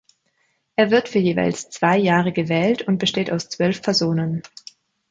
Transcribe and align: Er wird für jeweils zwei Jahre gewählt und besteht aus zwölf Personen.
Er 0.77 0.89
wird 0.89 1.09
für 1.09 1.19
jeweils 1.19 1.69
zwei 1.69 1.95
Jahre 1.95 2.31
gewählt 2.33 2.81
und 2.81 2.97
besteht 2.97 3.29
aus 3.31 3.49
zwölf 3.49 3.83
Personen. 3.83 4.41